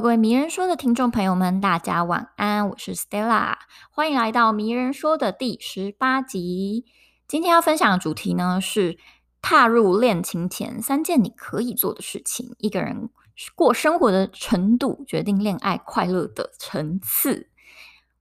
[0.00, 3.56] 各位迷人说的听众朋友们，大家晚安，我是 Stella，
[3.90, 6.84] 欢迎来到迷人说的第十八集。
[7.26, 8.96] 今天要分享的主题呢是
[9.42, 12.54] 踏入恋情前三件你可以做的事情。
[12.58, 13.10] 一个人
[13.56, 17.48] 过生活的程度决定恋爱快乐的层次。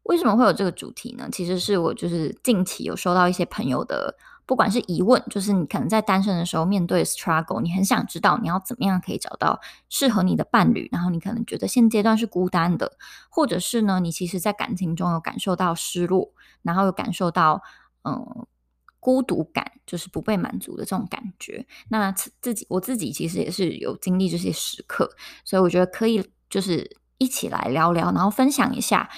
[0.02, 1.30] 为什么会有这个主题呢？
[1.32, 4.16] 其实是我就是近期有收到一些朋友的。
[4.48, 12.94] 不管是疑问，就是你可能在单身的时候面对 struggle，你很想知道你要怎么样可以找到适合你的伴侣，然后你可能觉得现阶段是孤单的，
[13.30, 17.62] 或者是呢，你其实在感情中有感受到失落，然后有感受到
[18.06, 18.48] 嗯
[19.02, 21.68] 孤独感，就是不被满足的这种感觉。
[21.90, 25.10] 那自己我自己其实也是有经历这些时刻，
[25.44, 29.10] 所以我觉得可以就是一起来聊聊，然后分享一下，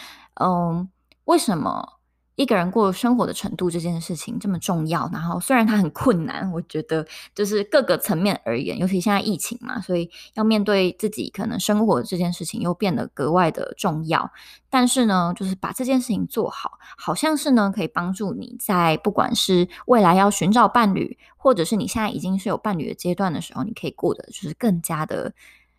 [0.42, 0.90] 嗯，
[1.26, 1.99] 为什么？
[2.40, 7.06] 一个人过生活的程度这件事情这么重要，然后虽然它很困难，我觉得
[7.36, 14.32] 就是各个层面而言，尤其现在疫情嘛，所以要面对自己可能生活这件事情又变得格外的重要。
[14.70, 25.34] 但是呢，就是把这件事情做好，好像是呢可以帮助你在不管是未来要寻找伴侣，或者是你现在已经是有伴侣的阶段的时候，你可以过得就是更加的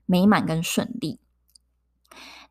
[0.04, 1.18] 美满跟顺利。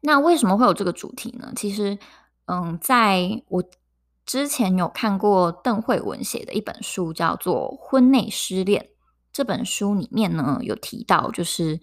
[0.01, 1.53] 那为什么会有这个主题呢？
[1.55, 1.99] 其实，
[2.47, 3.63] 嗯，在我。
[4.29, 8.79] 之前有看过邓惠文写的一本书，叫做《婚内失恋》。
[9.33, 11.79] 这本书里面呢，有提到，就是，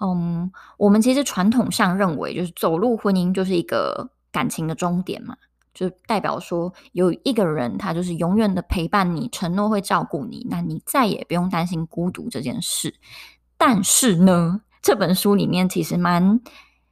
[0.00, 5.36] 嗯，我们其实传统上认为，就是走入婚姻就是一个感情的终点嘛，
[5.74, 12.94] 就代表说有一个人他就是永远的陪伴你，承诺会照顾你，那你再也不用担心孤独这件事。
[13.58, 16.40] 但是呢，这本书里面其实蛮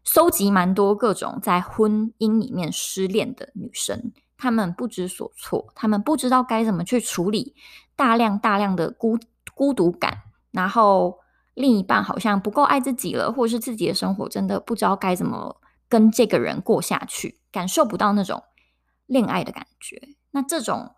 [0.04, 4.12] 收集蛮多各种在婚姻里面失恋的女生。
[4.42, 7.54] 他们不知所措，他们不知道该怎么去处理
[7.94, 9.16] 大量大量的孤
[9.54, 10.18] 孤独感，
[10.50, 11.20] 然后
[11.54, 18.42] 另一半好像不够爱自己了，或者是自己的生活真的不知道该怎么跟这个人过下去，感受不到那种
[19.06, 20.08] 恋爱的感觉。
[20.32, 20.90] 那这种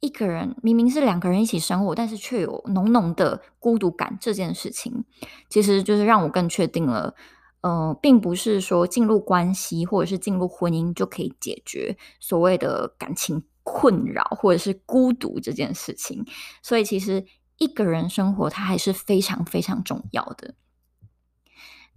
[0.00, 5.06] 一个人明明是两个人一起生活，但是却有浓浓的孤独感，这件事情
[5.48, 7.14] 其实就是让我更确定了。
[7.62, 16.26] 呃，并不是说进入关系或者是进入婚姻就可以解决所谓的感情困扰或者是孤独这件事情。
[16.60, 17.24] 所以，其实
[17.58, 20.56] 一个人生活它还是非常非常重要的。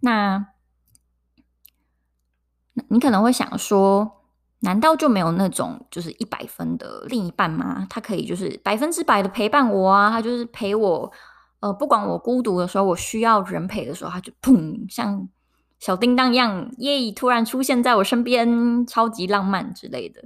[0.02, 0.50] 那，
[2.90, 4.22] 你可能会想说，
[4.60, 7.88] 难道就没有那种就是一百分的另一半吗？
[7.90, 11.12] 他可以就是百分之百的陪伴我啊，他就是陪我，
[11.62, 15.28] 呃，不管我孤独的时候，我需要人陪的时候，他就砰，像。
[15.80, 17.12] 小叮当一样，耶！
[17.12, 20.24] 突然出现在我身边，超级浪漫之类的。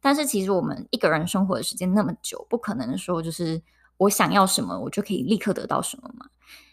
[0.00, 3.62] 但是其实我们一个人生活的时间那么久，不可能说就是
[3.96, 6.26] 我想要什么，我就可以立刻得到什么嘛。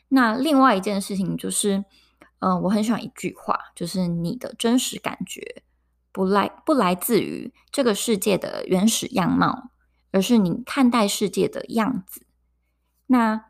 [0.09, 1.83] 那另外一件事情就是，
[2.39, 5.63] 嗯、我很喜欢一句话，就是你的真实感觉
[6.11, 9.71] 不来不来自于这个世界的原始样貌，
[10.11, 12.25] 而是你看待世界的样子。
[13.07, 13.45] 那。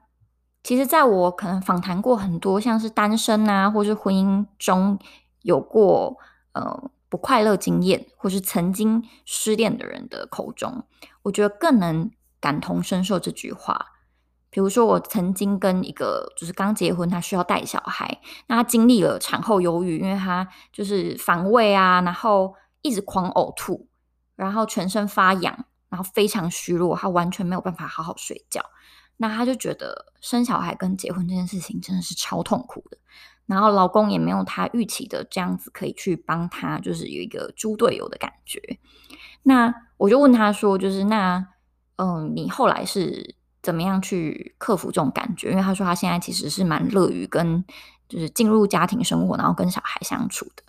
[0.67, 4.99] 其实，在我可能访谈过很多像是单身啊，或是婚姻中
[5.43, 6.17] 有过
[6.51, 10.83] 呃不快乐经验，或是曾经失恋的人的口中，
[11.21, 12.11] 我觉得更能
[12.41, 13.93] 感同身受这句话。
[14.49, 23.87] 比如说，我曾经跟一个就是刚结婚，他需要带小孩，那他经历了产后忧郁，因为他就是反胃啊，然后一直狂呕吐，
[24.35, 28.63] 然后全身发痒，然后非常虚弱，他完全没有办法好好睡觉。
[29.17, 32.97] 那他就觉得生小孩跟结婚这件事情真的是超痛苦的，
[33.47, 38.61] 然后老公也没有他预期的这样子可以去帮他，就是有一个猪队友的感觉。
[39.41, 41.47] 那我就问他说，就是那
[41.95, 45.49] 嗯，你后来是怎么样去克服这种感觉？
[45.49, 47.65] 因为他说他现在其实是蛮乐于跟
[48.07, 50.63] 就是进入家庭生活，然后跟小孩相处的。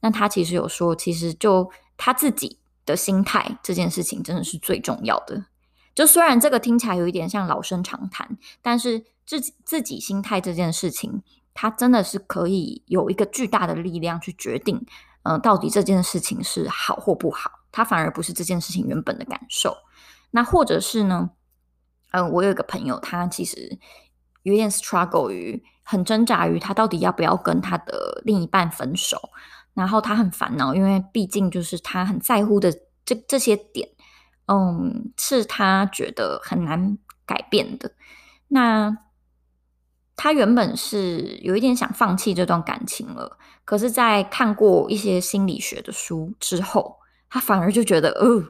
[0.00, 2.57] 那他其实有说，其实就他自己
[2.88, 5.44] 的心态这件事情真的是最重要的。
[5.94, 11.22] 就虽然这个听起来有一点像老生常谈，但是自己自己心态这件事情，
[11.54, 14.86] 它真的是可以有一个巨大的力量去决定，
[15.24, 17.50] 嗯、到底这件事情是好或不好。
[17.70, 19.76] 它反而不是这件事情原本的感受。
[20.30, 21.30] 那或者是呢，
[22.12, 23.78] 嗯、我有一个朋友，他其实
[24.42, 29.30] 有点 struggle 于很挣扎于他到底要不要跟他的另一半分手，
[29.78, 32.70] 然后他很烦恼，因为毕竟就是他很在乎的
[33.04, 33.88] 这这些点。
[34.50, 37.92] 嗯，是他觉得很难改变的。
[38.48, 38.96] 那
[40.16, 46.96] 他原本是有一点想放弃这段感情了，可是，在看过一些心理学的书之后，
[47.28, 48.42] 他反而就觉得，哦，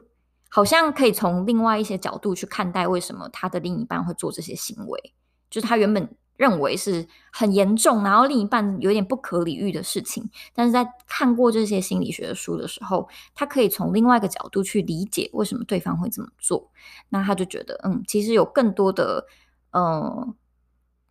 [0.49, 5.13] 好像可以从另外一些角度去看待为什么他的另一半会做这些行为。
[5.49, 10.29] 就是他原本认为是很严重，然后另一半有点不可理喻的事情。
[10.53, 16.71] 但是在看过这些心理学的书的时候，他可以从另外一个角度去理解为什么对方会这么做。
[17.09, 19.25] 那他就觉得，嗯，其实有更多的，
[19.73, 20.33] 嗯，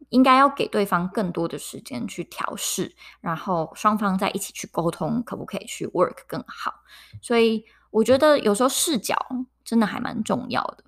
[0.09, 6.73] 应该要给对方更多的时间去调试，然后双方再一起去沟通，可不可以去 work 更好。
[7.21, 9.15] 所以我觉得有时候视角
[9.63, 10.85] 真的还蛮重要的。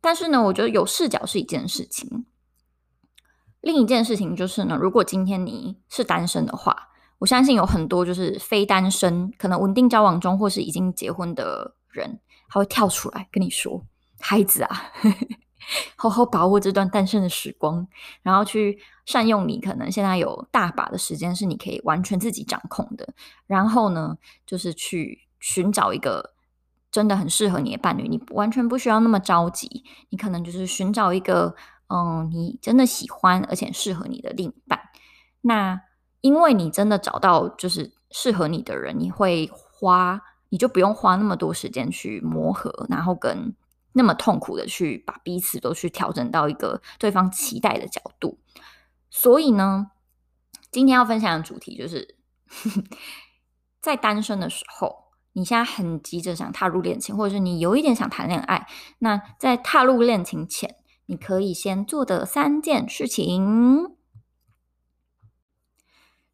[0.00, 2.24] 但是呢，我觉得有视角是一件事情。
[3.64, 6.90] 另一件事情就是呢，如果今天你是单身的话，
[7.20, 12.20] 我相信有很多就是非单身，可能稳定交往中或是已经结婚的人，
[12.50, 13.82] 他会跳出来跟你说
[14.20, 14.92] ：“孩子啊，
[15.96, 17.88] 好好把握这段单身的时光，
[18.20, 23.14] 然后去善用你可能现在有大把的时间是你可以完全自己掌控的，
[23.46, 26.34] 然后呢，就是去寻找一个
[26.90, 31.54] 真的很适合你的伴侣，你完全不需要那么着急，你可能就是寻找一个。”
[31.94, 34.80] 嗯，你真的喜欢而且适合你的另一半，
[35.42, 35.80] 那
[36.22, 43.54] 因为你真的找到就是适合你的人，你会花，你就不用花那么多时间去磨合，然后跟
[43.92, 48.40] 那么痛苦的去把彼此都去调整到一个对方期待的角度。
[49.08, 49.92] 所以呢，
[50.72, 52.16] 今天要分享的主题就是，
[53.80, 58.66] 在单身的时候，你现在很急着想踏入恋情，或者是你有一点想谈恋爱，
[58.98, 60.74] 那在踏入恋情前。
[61.06, 63.94] 你可以先做的三件事情。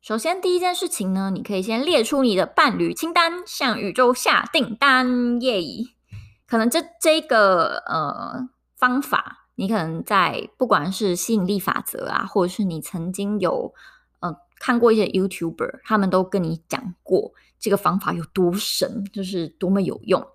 [0.01, 5.61] 首先，第一件事情呢，你可以先列出你的伴侣清单，向宇宙下订单耶。
[6.47, 13.75] 可能这这个呃方法，你可能在不管是吸引力法则啊，或者是你曾经有
[14.21, 20.27] 呃看过一些 YouTuber，他们都跟你讲过这个方法有多神，就是多么有用。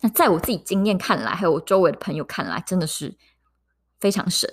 [0.00, 3.16] 那在我自己经验看来，还有我周围的朋友看来，真的是。
[4.04, 4.46] 非常神，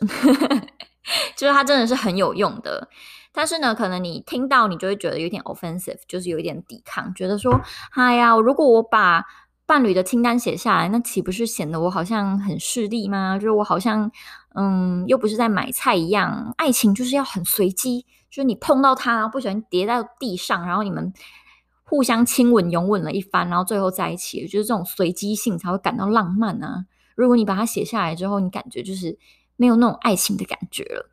[1.35, 2.87] 就是它真的是很有用的。
[3.33, 7.59] 但是呢，可能你听到你就会觉得有点 offensive，就是有一点抵抗，觉得说
[7.91, 9.25] ：“哎呀，如果我把
[9.65, 13.37] 伴侣的清单写下来，那岂不是显得我好像很势利吗？
[13.37, 14.09] 就是我好像
[14.55, 16.53] 嗯，又不是在买菜一样。
[16.57, 21.11] 爱情就是要很随机，就是你碰到他，不小心跌到地上，然后你们
[21.83, 26.85] 互相亲吻、拥吻了一番，然后最后在一起，就是这种随机性才会感到浪漫啊。
[27.15, 29.17] 如果你把它写下来之后，你感觉就是。
[29.61, 31.11] 没有那种爱情的感觉了。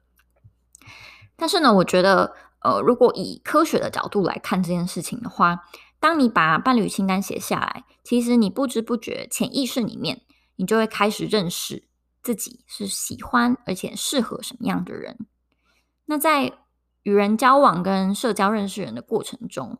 [1.37, 5.65] 但是呢，我觉得，呃，如果以科学的角度来看这件事情的话，
[6.01, 10.23] 当你把伴侣清单写下来，其实你不知不觉潜意识里面，
[10.57, 11.87] 你就会开始认识
[12.23, 15.19] 自己是喜欢而且适合什么样的人。
[16.07, 16.55] 那在
[17.03, 19.79] 与人交往跟社交认识人的过程中，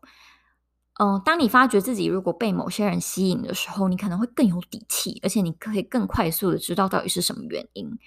[0.99, 7.97] 嗯、当你发觉自己如果被某些人吸引的时候，你可能会更有底气，而且你可以更快速的知道到底是什么原因。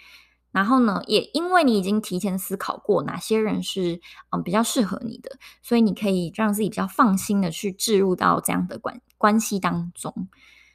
[0.52, 4.00] 然后呢，也因为你已经提前思考过哪些人是
[4.30, 10.28] 嗯比较适合你的，所以你可以让自己比较放心的去置入到这样的关关系当中。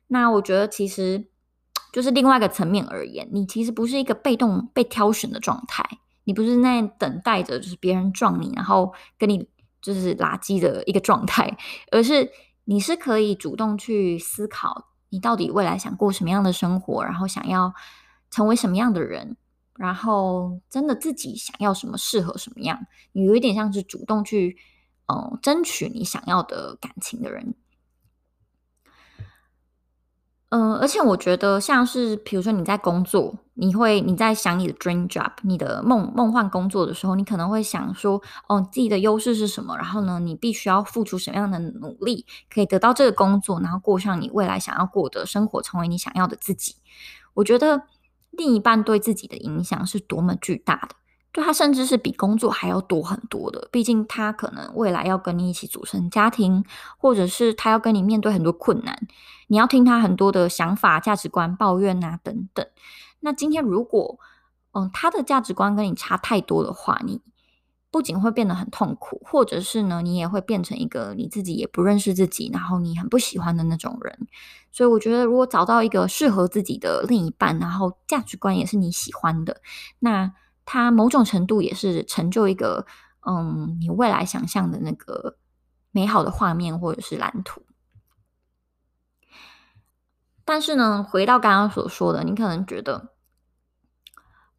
[0.07, 1.27] 那我觉得其实
[1.93, 5.87] 就是另外一个层面而言，你其实不是一个被动被挑选的状态，
[6.23, 9.47] 你不是在等待着就是别人撞你，然后跟你
[9.79, 11.55] 就是垃圾的一个状态，
[11.91, 12.31] 而是
[12.65, 17.73] 你是可以主动去思考你到底未来想过什么样的生活，然后想要
[18.31, 19.37] 成为什么样的人。
[19.77, 24.57] 然后，真的自己想要什么，适合什么样，你有一点像是主动去，
[25.07, 27.55] 嗯，争取你想要的感情的人。
[30.49, 39.75] 嗯，而且我觉得，像是比如说你在工作，你会你在想你的 dream job，你的梦梦幻工作的时候，你可能会想说，哦，自己的优势是什么？
[39.75, 46.75] 然后呢，你必须要付出什么样的努力，可以得到这个工作，然后过上你未来想要过的生活，成为你想要的自己。
[47.33, 47.83] 我觉得。
[48.37, 50.95] 另一半对自己的影响是多么巨大的，
[51.33, 53.67] 就他甚至是比工作还要多很多的。
[53.71, 56.63] 毕竟他可能未来要跟你一起组成家庭，
[56.97, 59.07] 或者是他要跟你面对很多困难，
[59.47, 62.65] 你要听他很多的想法、价值观、抱怨啊等等。
[63.19, 64.19] 那今天如果
[64.71, 67.21] 嗯他的价值观跟你差太多的话，你。
[67.89, 74.27] 不仅会变得很痛苦，或者是呢，你也会变成一个你自己也不认识自己，然后你很不喜欢的那种人。
[74.71, 79.61] 所以我觉得，如果找到一个适合自己的另一半，然后价值观也是你喜欢的，
[79.99, 80.33] 那
[80.65, 82.85] 他某种程度也是成就一个
[83.25, 85.37] 嗯，你未来想象的那个
[85.91, 87.63] 美好的画面或者是蓝图。
[90.43, 93.13] 但是呢，回到刚刚所说的，你可能觉得，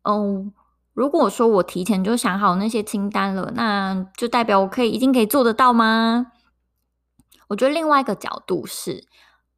[0.03, 0.51] 哦。
[0.99, 6.33] 如果说我提前就想好那些清单了，那就代表我可以一定可以做得到吗？
[7.47, 9.07] 我觉得另外一个角度是，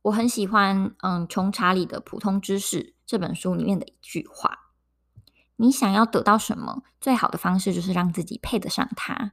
[0.03, 4.75] 我很喜欢嗯《穷查理的普通知识》这本书里面的一句话：
[5.57, 9.33] 你想要得到什么，最好的方式就是让自己配得上它。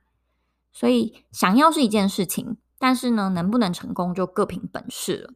[0.72, 5.34] 所以，想要是一件事情，但是呢，能不能成功就各凭本事了。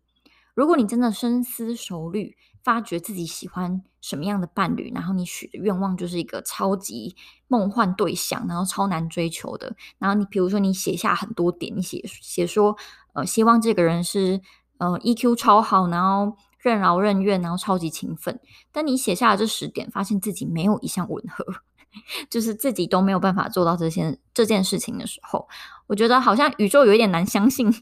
[0.53, 7.15] 如果你真的深思熟虑，发觉自己喜欢什么样的伴侣，然后你许的愿望就是一个超级
[7.47, 9.75] 梦幻对象，然后超难追求的。
[9.97, 12.75] 然后你比如说你写下很多点，你写写说，
[13.13, 14.41] 呃，希望这个人是
[14.77, 18.39] 呃 EQ 超好，然后任劳任怨，然后超级勤奋。
[18.71, 21.45] 但你写下了这十点，发现自己没有一项吻合，
[22.29, 25.47] 就是自己都没有办法做到这些这件事情的时候，
[25.87, 27.73] 我觉得好像宇宙有一点难相信，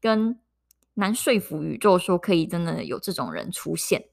[0.00, 0.38] 跟
[0.94, 4.04] 难说服宇宙说可以真的有这种人出现。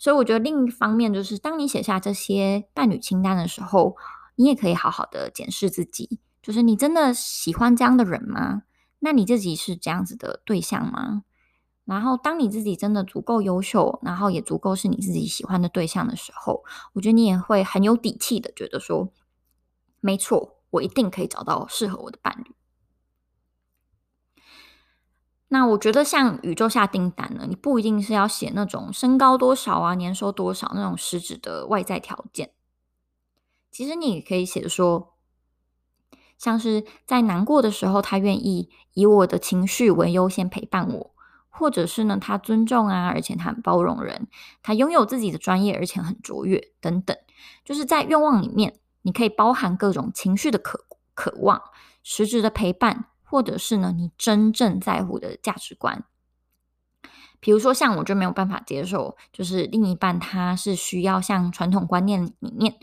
[0.00, 3.96] 所以我觉得另一方面就是，当你写下这些伴侣清单的时候，
[4.36, 8.62] 你也可以好好的检视自己，就是你真的喜欢这样的人吗？
[9.00, 11.24] 那你自己是这样子的对象吗？
[11.84, 16.64] 然后，当你自己真的足够优秀，然后也足够是你自己喜欢的对象的时候，
[16.94, 19.12] 我觉得你也会很有底气的觉得说，
[20.00, 22.54] 没错，我一定可以找到适合我的伴侣。
[25.52, 32.52] 那我觉得像宇宙下订单呢，你不一定是要写那种身高多少啊、年收多少那种实质的外在条件。
[33.72, 35.14] 其实你也可以写说，
[36.38, 41.10] 像是在难过的时候，他愿意以我的情绪为优先陪伴我，
[41.48, 44.28] 或者是呢，他尊重啊，而且他很包容人，
[44.62, 47.16] 他拥有自己的专业，而且很卓越等等。
[47.64, 51.60] 就是在愿望里面，你可以包含各种情绪的渴渴望，
[52.04, 53.06] 实质的陪伴。
[53.30, 56.04] 或者是呢，你真正在乎的价值观，
[57.38, 62.74] 比如说像我就没有办法接受，就是另一半他是需要像传统观念里面，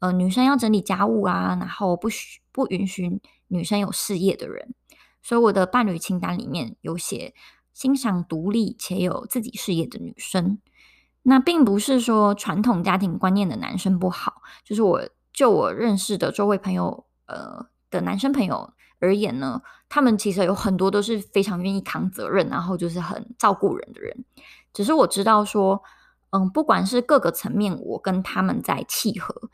[0.00, 4.74] 呃，女生要整理家务啊，然后不许不允许女生有事业的人。
[5.22, 7.34] 所以我的伴侣清单里面有写
[7.72, 10.58] 欣赏独立且有自己事业的女生。
[11.22, 18.74] 那并不是说传统家庭观念的男生不好，就是我就我认识的周围朋友，呃的男生朋友。
[19.04, 24.24] 而言呢，他们其实有很多都是非常愿意扛责任，然后就是很照顾人的人。
[24.72, 25.82] 只是我知道说，
[26.30, 29.50] 嗯，不管是各个层面，我跟他们在契合，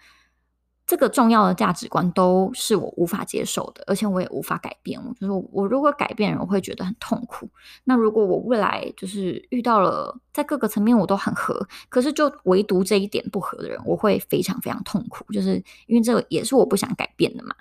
[0.87, 4.99] 这个重要的价值观都是我无法接受的，而且我也无法改变。
[5.05, 7.51] 我就是我如果改变人，我会觉得很痛苦。
[7.85, 15.25] 那如果我未来就是遇到了在各个层面我都很合，可是就唯独这一点不合的人，我会非常非常痛苦。
[15.33, 17.55] 就是因为这也是我不想改变的嘛，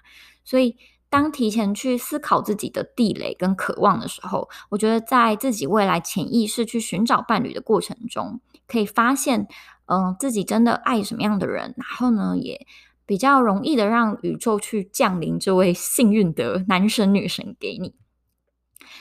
[0.46, 0.78] 所以。
[1.12, 9.48] 当提前去思考自己的地雷跟渴望的时候，我觉得在自己未来潜意识去寻找伴侣的过程中，可以发现，
[9.88, 12.68] 嗯、自己真的爱什么样的人，然后呢，也
[13.08, 17.96] 比较容易的让宇宙去降临这位幸运的男神女神给你。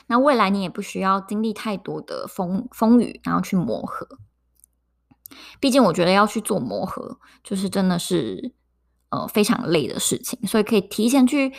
[0.07, 4.07] 那未来你也不需要经历太多的风风雨，然后去磨合。
[5.59, 8.55] 毕竟我觉得要去做磨合，就是真的是
[9.11, 11.53] 呃非常累的事情，所以可以提前去。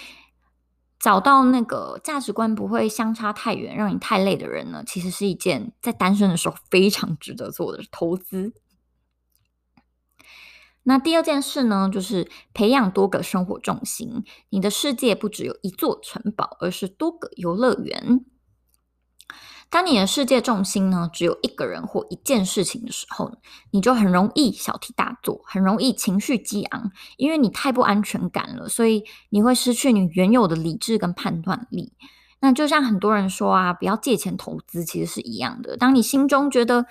[1.01, 8.53] 找到那个价值观不会相差太远，让你太累的人呢，其实是一件在单身的时候非常值得做的投资。
[10.83, 14.25] 那第二件事呢，就是培养多个生活重心。
[14.51, 18.25] 你的世界不只有一座城堡，而是多个游乐园。
[19.71, 23.31] 当你的世界重心呢，只有一个人或一件事情的时候，
[23.71, 31.93] 你就很容易小题大做，很容易情绪激昂，因为你太不安全感了，所以你会失去你原有的理智跟判断力。
[32.41, 35.77] 那就像很多人说啊，不要借钱投资，其实是一样的。
[35.77, 36.87] 当你心中觉得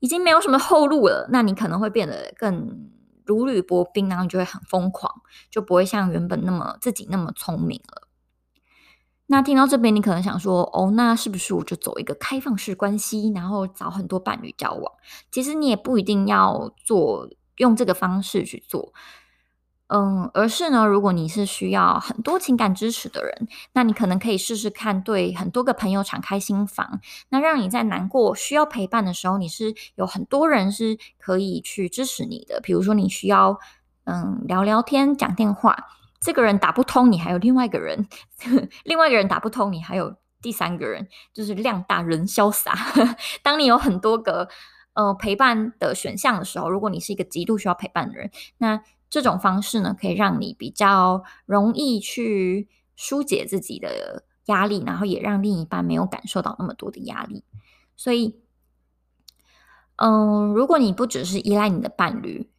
[0.00, 2.90] 已经没有什么后路了，那你可能会变得更
[3.24, 8.07] 如履薄冰，然后你就会很疯狂，就不会像原本那么自己那么聪明了。
[9.30, 14.92] 那听到这边，你可能想说，哦，那是不是我就走一个开放式关系，然后找很多伴侣交往？
[15.30, 18.94] 其实你也不一定要做用这个方式去做，
[19.88, 32.62] 嗯，而是呢，如果你是需要很多情感支持的人，那你可能可以试试看，对很多个朋友敞开心房，那让你在难过需要陪伴的时候，你是有很多人是可以去支持你的。
[32.62, 33.58] 比如说，你需要
[34.04, 35.76] 嗯聊聊天、讲电话。
[36.20, 38.04] 这个人打不通，你还有另外一个人；
[38.84, 42.74] 另外一个人打不通，你还有第三个人，就是量大人潇洒。
[43.42, 44.48] 当你有很多个
[44.94, 57.44] 呃陪伴的选项的时候，如果你是一个极度需要陪伴的人，那这种方式呢，可以让你比较容易去疏解自己的压力，然后也让另一半没有感受到那么多的压力。
[57.96, 58.40] 所以，
[59.96, 62.50] 嗯、如果你不只是依赖你的伴侣，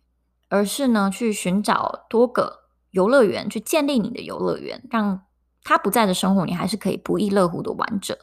[0.48, 2.69] 而是呢去寻找多个。
[2.92, 5.22] 游乐园，去建立你的游乐园，让
[5.64, 8.20] 他不在的生活，你还是可以不亦乐乎的玩着。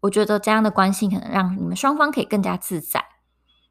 [0.00, 3.04] 我觉得这样的关系可能让你们双方可以更加自在。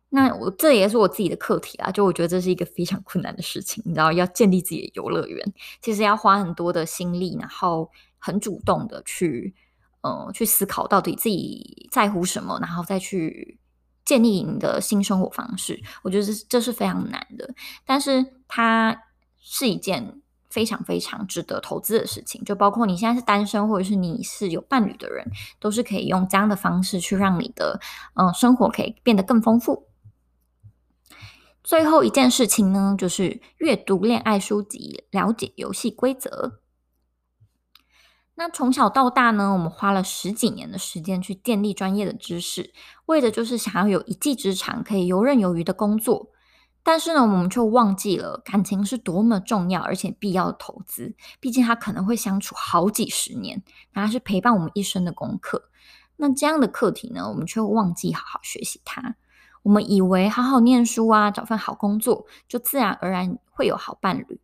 [0.10, 9.56] 那我这也是我自己的课题啊，就我觉得这是一个非常困难的事情，你知道，要建立自己的游乐园，其实要花很多的心力，然后很主动的去，
[10.02, 13.60] 呃，去思考到底自己在乎什么，然后再去
[14.06, 15.82] 建立你的新生活方式。
[16.04, 18.96] 我觉得这这是非常难的，但是它
[19.40, 20.22] 是一件
[20.54, 22.44] 非常非常值得投资的事情。
[22.44, 25.26] 就包括你现在是单身，或者是你是有伴侣的人，
[25.60, 27.80] 都是可以用这样的方式去让你的，
[28.14, 29.88] 嗯、生活可以变得更丰富。
[31.64, 36.60] 最后一件事情呢，就是阅读恋爱书籍，了解游戏规则。
[38.36, 42.74] 那从小到大呢，我们花了十几年的时间去建立专业的知识，
[43.06, 46.33] 为的就是想要有一技之长，可以游刃有余的工作。
[46.84, 51.16] 但是呢，我们却忘记了感情是多么重要而且必要的投资。
[51.40, 53.64] 毕竟它可能会相处好几十年，
[53.94, 55.70] 它是陪伴我们一生的功课。
[56.18, 59.16] 那这样的课题呢，我们却忘记好好学习它。
[59.64, 64.42] 我们以为好好念书啊，找份好工作，就自然而然会有好伴侣。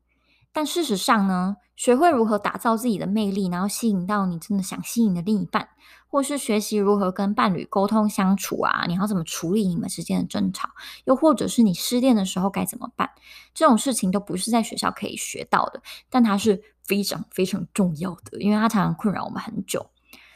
[0.53, 5.69] 但事实上呢，学会如何打造自己的魅力，然后吸引到你真的想吸引的另一半，
[6.09, 10.71] 或是学习如何跟伴侣沟通相处啊，你要怎么处理你们之间的争吵，
[11.05, 13.11] 又或者是你失恋的时候该怎么办，
[13.53, 19.89] 这种事情都不是在学校可以学到的，但它是非常非常重要的，因为它常常困扰我们很久。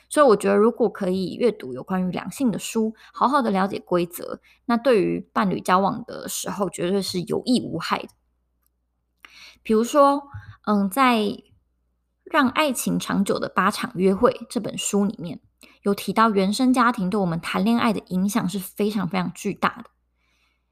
[0.07, 8.07] 所以我觉得，如果可以阅读有关于两性的书，好好的了解规则，那对于伴侣交往的时候，绝对是有益无害的。
[9.61, 10.23] 比如说，
[10.65, 11.19] 嗯，在
[12.23, 15.39] 《让爱情长久的八场约会》这本书里面，
[15.83, 19.89] 有提到原生家庭对我们谈恋爱的影响是非常非常巨大的。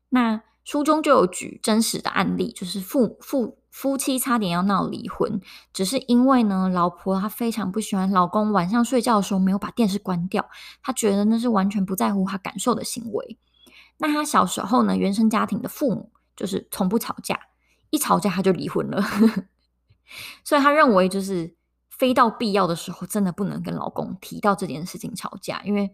[0.10, 3.58] 那书中就有举真实的案例，就是父父。
[3.72, 5.40] 夫妻差点要闹离婚，
[5.72, 10.50] 只是因为呢，老婆她非常不喜欢老公晚上睡觉的时候没有把电视关掉，
[10.84, 13.38] 她觉得那是完全不在乎她感受的行为。
[14.00, 17.40] 那她小时候呢，原生家庭的父母就是从不吵架，
[17.92, 19.02] 一吵架他就离婚了，
[20.44, 21.56] 所以她认为就是
[21.90, 25.94] 非到必要的时候，真的不能跟老公提到这件事情吵架，因为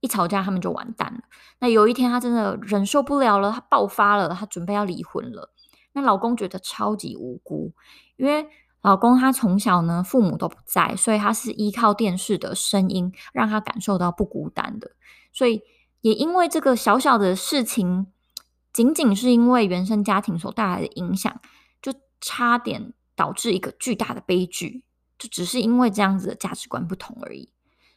[0.00, 1.20] 一吵架他们就完蛋了。
[1.60, 5.52] 那有一天她真的忍受不了了，她爆发了，她准备要离婚了。
[5.92, 7.72] 那老公觉得超级无辜，
[8.16, 8.46] 因为
[8.82, 14.92] 老公他从小呢，父母都不在，所以他是依靠电视的声音让他感受到不孤单的。
[15.32, 15.62] 所以
[16.02, 18.06] 也因为这个小小的事情，
[18.72, 21.40] 仅仅是因为原生家庭所带来的影响，
[21.82, 24.84] 就差点导致一个巨大的悲剧。
[25.18, 27.50] 就只是因为这样子的价值观不同而已。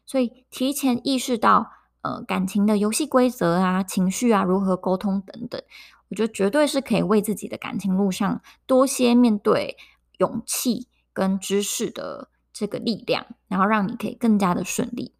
[0.05, 1.69] 所以提前意识到，
[2.01, 5.61] 呃，感情的游戏规则啊、情绪啊、如何沟通等等。
[6.07, 9.75] 我觉得绝对是可以为自己的感情路上多些面对
[10.19, 15.13] 勇气跟知识的这个力量，然后让你可以更加的顺利。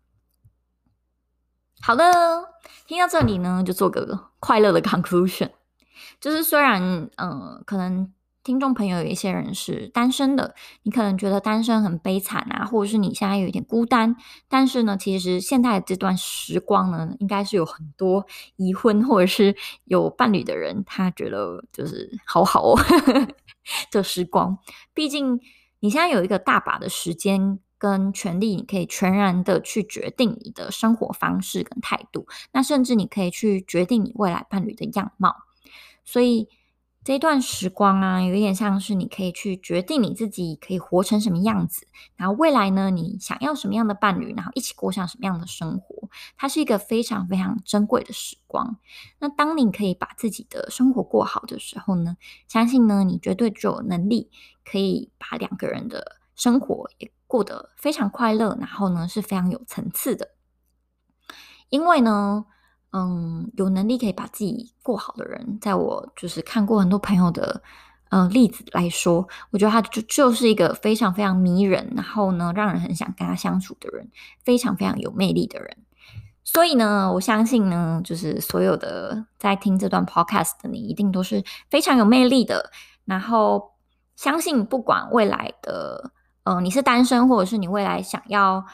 [1.81, 2.53] 好的，
[2.87, 5.51] 听到这里呢，就做个快乐的 conclusion，
[6.21, 8.13] 就是虽然嗯、可能。
[8.49, 14.15] 听众朋友，有一些人是单身的，你可能觉得单身很悲惨啊，或者是你现在有一点孤单。
[14.47, 22.79] 但是呢，其实现在这段时光呢，应该是有很多已婚或者是有伴侣的人，他觉得就是好好哦，
[23.91, 24.57] 这时光。
[24.95, 25.39] 毕竟
[25.79, 35.35] 你现在有一个大把的时间跟权利，你可以全然的去决定你的生活方式跟态度，那甚至你可以去决定你未来伴侣的样貌。
[36.03, 36.49] 所以。
[37.01, 48.77] 这段时光啊，有一点像是你可以去决定你自己可以活成什么样子，然后未来呢，你想要什么样的伴侣，然后一起过上什么样的生活，它是一个非常非常珍贵的时光。
[49.19, 54.29] 那当你可以把自己的生活过好的时候呢，相信呢，你绝对就有能力
[54.63, 60.31] 可以把两个人的生活也过得非常快乐，然后呢，是非常有层次的，
[61.69, 62.45] 因为呢。
[62.91, 67.61] 嗯，有能力可以把自己过好的人，在我就是看过很多朋友的、
[68.09, 74.09] 呃、例子来说，我觉得他就就是一个非常非常迷人，然后呢，让人很想跟他相处的人，
[74.43, 75.77] 非常非常有魅力的人。
[76.43, 82.71] 所以呢，我相信呢，就是所有的在听这段 podcast 的你，一定都是非常有魅力的。
[83.05, 83.73] 然后
[84.15, 86.11] 相信不管未来的，
[86.45, 88.65] 嗯、你是单身，或者是你未来想要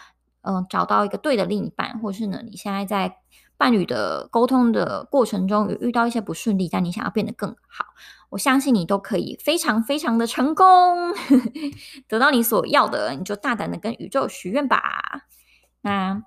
[0.44, 3.18] 嗯、找到一个对的另一半，或者是呢，你现在在。
[3.58, 7.86] 伴侣的沟通的过程中有遇到一些不顺利，但你想要变得更好，
[8.30, 11.14] 我相信你都可以非常非常的成功，
[12.08, 14.82] 得到你所要的，你就大胆的跟宇宙许愿吧。
[15.82, 16.24] 那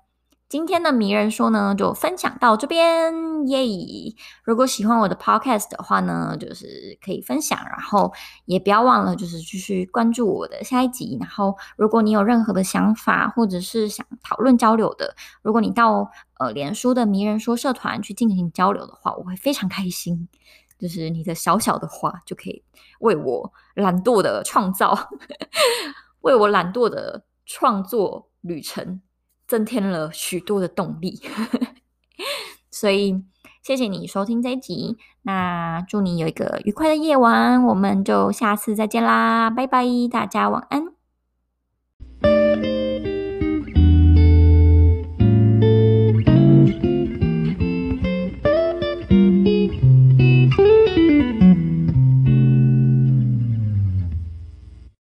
[0.49, 4.15] 今天的迷人说呢，就分享到这边耶。
[4.43, 8.11] 如果喜欢我的 podcast 的话呢，就是可以分享，然后
[8.45, 11.15] 也不要忘了，就是继续关注我的下一集。
[11.19, 16.09] 然后，如果你有任何的想法，或者是想讨论交流的，如果你到
[16.39, 20.27] 呃连书的迷人说社团去进行交流的话，我会非常开心。
[20.79, 22.63] 就是你的小小的话，就可以
[23.01, 24.97] 为我懒惰的创造，
[26.21, 28.99] 为我懒惰的创作旅程。
[29.49, 31.19] 增添了许多的动力，
[32.69, 33.23] 所以
[33.63, 34.95] 谢谢你收听这一集。
[35.23, 40.98] 那祝你有一个愉快的夜晚，我们就下次再见啦，拜拜，大家晚安。